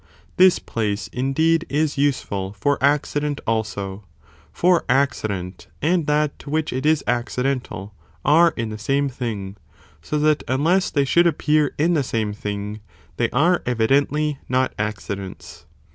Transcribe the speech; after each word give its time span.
This 0.37 0.57
place, 0.57 1.09
indeed, 1.13 1.63
is 1.69 1.95
useful 1.95 2.53
for 2.53 2.79
acci 2.79 3.21
dent, 3.21 3.39
also; 3.45 4.03
for 4.51 4.83
accident, 4.89 5.67
and 5.79 6.07
that 6.07 6.39
to 6.39 6.49
which 6.49 6.73
it 6.73 6.87
is 6.87 7.03
accidental, 7.05 7.93
are 8.25 8.49
in 8.57 8.69
the 8.69 8.79
same 8.79 9.09
thing, 9.09 9.57
so 10.01 10.17
that 10.17 10.41
unless 10.47 10.89
they 10.89 11.05
should 11.05 11.27
appear 11.27 11.75
in 11.77 11.93
the 11.93 12.01
same 12.01 12.33
thing, 12.33 12.79
they 13.17 13.29
are 13.29 13.61
evidently 13.67 14.39
not 14.49 14.73
accidents. 14.79 15.67